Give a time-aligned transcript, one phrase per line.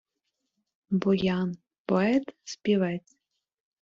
[0.99, 1.49] Боян—
[1.87, 3.15] поет, співець